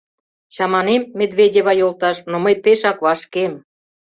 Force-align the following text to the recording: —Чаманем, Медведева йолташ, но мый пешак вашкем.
—Чаманем, 0.53 1.03
Медведева 1.19 1.73
йолташ, 1.79 2.17
но 2.29 2.35
мый 2.43 2.55
пешак 2.63 2.97
вашкем. 3.05 3.51